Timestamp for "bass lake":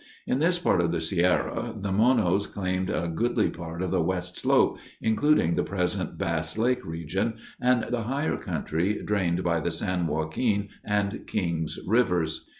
6.17-6.83